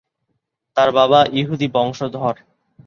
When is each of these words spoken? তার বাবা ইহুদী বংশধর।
তার 0.77 0.89
বাবা 0.91 1.19
ইহুদী 1.31 1.67
বংশধর। 1.73 2.35